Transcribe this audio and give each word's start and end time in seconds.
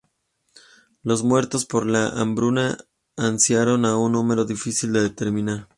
Los 1.03 1.21
muertos 1.23 1.67
por 1.67 1.85
la 1.85 2.09
hambruna 2.09 2.75
ascendieron 3.17 3.85
a 3.85 3.97
un 3.99 4.13
número 4.13 4.45
difícil 4.45 4.91
de 4.93 5.03
determinar. 5.03 5.69